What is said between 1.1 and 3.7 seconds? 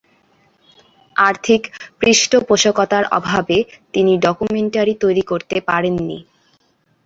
আর্থিক পৃষ্ঠপোষকতার অভাবে